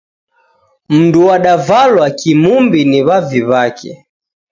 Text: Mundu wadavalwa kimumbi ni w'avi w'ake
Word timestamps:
Mundu 0.89 1.19
wadavalwa 1.27 2.05
kimumbi 2.19 2.79
ni 2.91 2.99
w'avi 3.07 3.41
w'ake 3.49 3.91